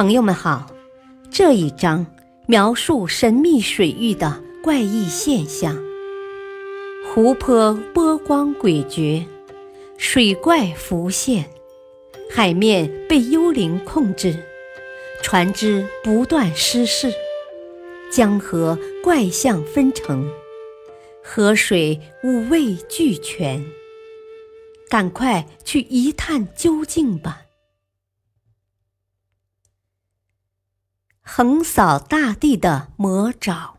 [0.00, 0.66] 朋友们好，
[1.30, 2.06] 这一章
[2.46, 5.76] 描述神秘水域的怪异现象。
[7.06, 9.26] 湖泊波光诡谲，
[9.98, 11.44] 水怪浮现，
[12.30, 14.42] 海面被幽灵控制，
[15.22, 17.12] 船只不断失事，
[18.10, 20.26] 江河怪象纷呈，
[21.22, 23.62] 河水五味俱全。
[24.88, 27.42] 赶快去一探究竟吧！
[31.22, 33.78] 横扫大地的魔爪。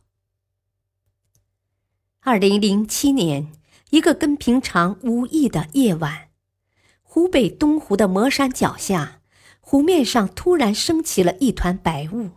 [2.22, 3.52] 二零零七年，
[3.90, 6.30] 一个跟平常无异的夜晚，
[7.02, 9.22] 湖北东湖的魔山脚下，
[9.59, 12.30] 湖面上突然升起了一团白雾，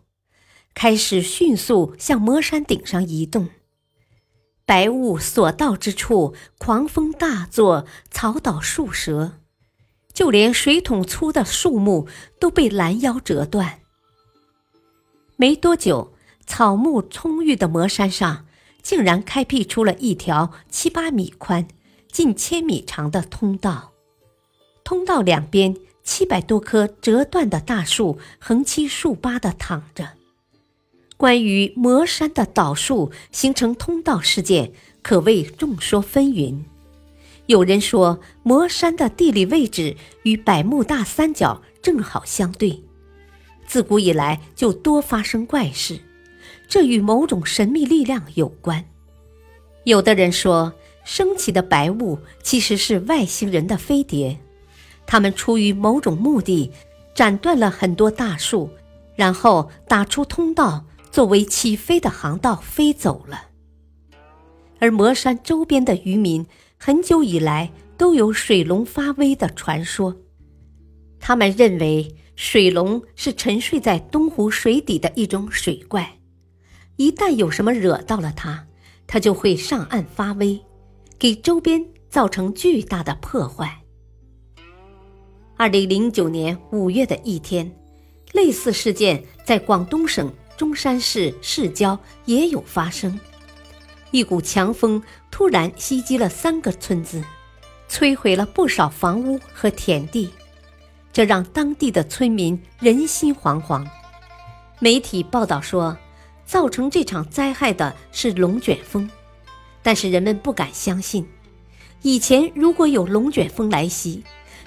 [0.73, 3.51] 开始迅速向魔山顶上移动。
[4.65, 9.39] 白雾所到之处，狂风大作，草倒树折，
[10.13, 12.09] 就连水桶粗的树木
[12.41, 13.81] 都被拦腰折断。
[15.45, 16.15] 没多久，
[16.47, 18.47] 草木葱郁的魔山上，
[18.83, 21.69] 竟然开辟出了一条七八米宽、
[22.11, 23.93] 近千米长的通道。
[24.85, 30.13] 通道两边，七百多棵折断的大树横七竖八地躺着。
[31.19, 36.61] 关于魔山的倒树形成通道事件，可谓众说纷纭。
[37.45, 42.83] 有人说，魔山的地理位置与百慕大三角正好相对。
[43.67, 45.99] 自古以来就多发生怪事，
[46.69, 48.85] 这与某种神秘力量有关。
[49.85, 50.73] 有的人说，
[51.05, 54.39] 升起的白雾其实是外星人的飞碟，
[55.07, 56.71] 他们出于某种目的，
[57.15, 58.71] 斩断了很多大树，
[59.17, 63.49] 然后打出通道作为起飞的航道飞走了。
[64.79, 66.47] 而魔山周边的渔民
[66.79, 70.17] 很久以来都有水龙发威的传说，
[71.19, 72.15] 他们认为。
[72.37, 76.19] 水龙是沉睡在东湖水底的一种水怪，
[76.97, 78.67] 一旦有什么惹到了它，
[79.07, 80.61] 它就会上岸发威，
[81.19, 83.83] 给周边造成巨大的破坏。
[85.57, 87.73] 二零零九年五月的一天，
[88.33, 93.19] 类似事件在广东省中山市市郊也有发生，
[94.11, 97.23] 一股强风突然袭击了三个村子，
[97.89, 100.29] 摧毁了不少房屋和田地。
[101.15, 103.87] 这让当地的村民人心惶惶。
[104.81, 105.97] 媒体报道说，
[106.45, 109.09] 造成这场灾害的是龙卷风，
[109.81, 111.25] 但是人们不敢相信。
[112.03, 114.25] 以前如果有龙卷风来袭，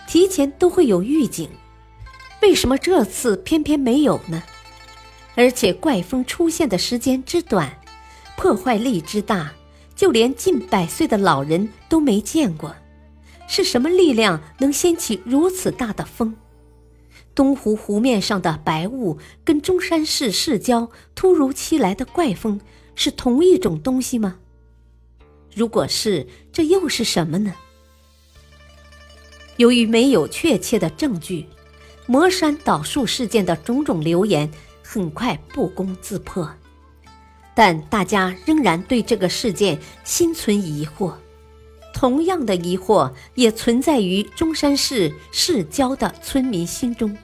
[0.08, 1.50] 提前都会有预警，
[2.42, 4.42] 为什么这次偏偏没有呢？
[5.36, 7.78] 而且怪风出现的时间之短，
[8.38, 9.52] 破坏力之大，
[9.98, 12.74] 就连近百岁的老人都没见过。
[13.48, 16.36] 是什么力量能掀起如此大的风？
[17.34, 22.60] 东湖湖面上的白雾跟中山市市郊突如其来的怪风
[22.96, 24.38] 是同一种东西吗？
[25.56, 27.54] 如果是，这又是什么呢？
[29.58, 31.46] 由于没有确切的证据，
[32.06, 34.52] 魔山倒树事件的种种流言
[34.84, 36.50] 很快不攻自破，
[37.56, 41.14] 但大家仍然对这个事件心存疑惑。
[42.00, 47.18] 同样的疑惑也存在于中山市市郊的村民心中。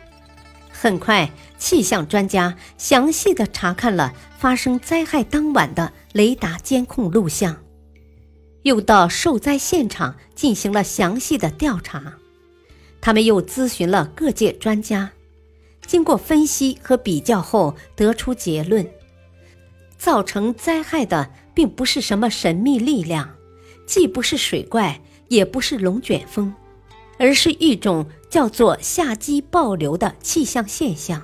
[0.72, 1.30] 很快，
[1.60, 7.56] 气象专家详细的查看了发生灾害当晚的雷达监控录像，
[8.64, 12.16] 又到受灾现场进行了详细的调查。
[13.00, 15.12] 他们又咨询了各界专家，
[15.86, 18.90] 经过分析和比较后，得出结论：
[20.00, 23.36] 造成灾害的并不是什么神秘力量。
[23.94, 26.52] 既不是水怪，也不是龙卷风，
[27.20, 31.22] 而是一种叫做夏季暴流的气象现象。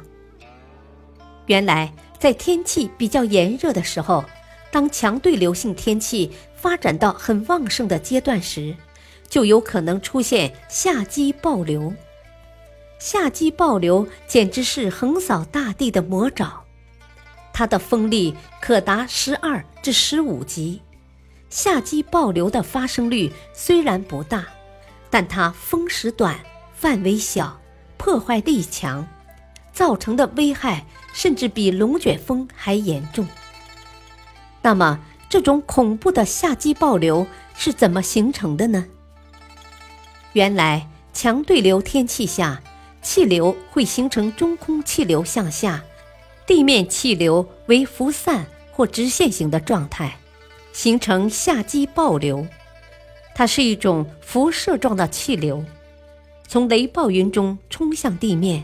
[1.47, 4.23] 原来，在天气比较炎热的时候，
[4.69, 8.75] 当强对流性天气发展到很旺盛的阶段时，
[9.27, 11.91] 就有可能出现夏季暴流。
[12.99, 16.63] 夏季暴流简直是横扫大地的魔爪，
[17.51, 20.79] 它的风力可达十二至十五级。
[21.49, 24.45] 夏季暴流的发生率虽然不大，
[25.09, 26.39] 但它风时短、
[26.75, 27.59] 范围小、
[27.97, 29.07] 破坏力强，
[29.73, 33.27] 造成的危害甚至比龙卷风还严重。
[34.61, 37.25] 那么，这种恐怖的夏季暴流
[37.55, 38.85] 是怎么形成的呢？
[40.33, 42.61] 原来，强对流天气下，
[43.01, 45.81] 气流会形成中空气流向下，
[46.45, 50.15] 地面气流为浮散或直线型的状态。
[50.71, 52.45] 形成下击暴流，
[53.35, 55.63] 它是一种辐射状的气流，
[56.47, 58.63] 从雷暴云中冲向地面，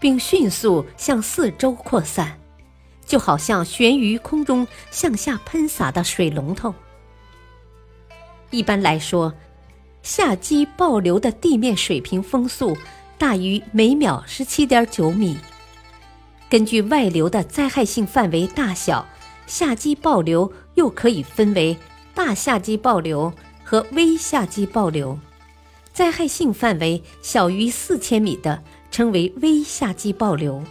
[0.00, 2.38] 并迅速向四周扩散，
[3.04, 6.74] 就好像悬于空中向下喷洒的水龙头。
[8.50, 9.32] 一般来说，
[10.02, 12.76] 下击暴流的地面水平风速
[13.16, 15.38] 大于每秒十七点九米。
[16.48, 19.06] 根据外流的灾害性范围大小，
[19.50, 21.76] 下机暴流又可以分为
[22.14, 23.32] 大下机暴流
[23.64, 25.18] 和微下机暴流。
[25.92, 28.62] 灾害性范围小于四千米的
[28.92, 30.62] 称为微下机暴流。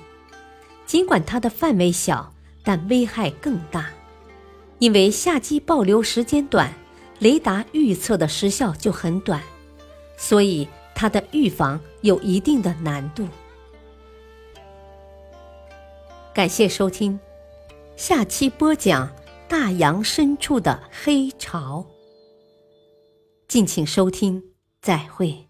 [0.86, 2.34] 尽管它的范围小，
[2.64, 3.90] 但危害更大，
[4.80, 6.74] 因为下机暴流时间短，
[7.20, 9.44] 雷达预测的时效就很短，
[10.16, 13.28] 所以它的预防有一定的难度。
[16.34, 17.20] 感谢收听，
[18.00, 19.14] 下期播讲
[19.50, 21.86] 大洋深处的黑潮。
[23.50, 24.42] 敬请收听，
[24.82, 25.49] 再会。